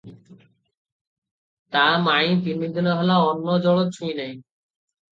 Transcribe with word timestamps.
ତା 1.77 1.85
ମାଇଁ 2.07 2.33
ତିନି 2.49 2.73
ଦିନ 2.81 2.99
ହେଲା 3.03 3.21
ଅନ୍ନ 3.29 3.63
ଜଳ 3.71 3.89
ଛୁଇଁ 4.01 4.21
ନାହିଁ। 4.23 4.35